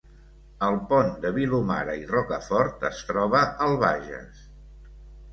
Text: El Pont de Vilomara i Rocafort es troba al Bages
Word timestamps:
El 0.67 0.75
Pont 0.91 1.09
de 1.25 1.31
Vilomara 1.35 1.93
i 1.99 2.07
Rocafort 2.11 2.85
es 2.91 3.01
troba 3.11 3.43
al 3.67 3.77
Bages 3.85 4.41